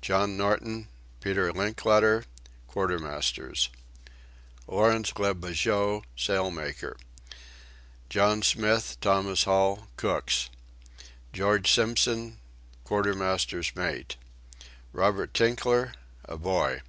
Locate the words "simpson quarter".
11.70-13.12